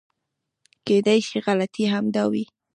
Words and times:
کېدای 0.85 1.19
شي 1.27 1.37
غلطي 1.45 1.83
همدا 1.93 2.23
وي. 2.31 2.43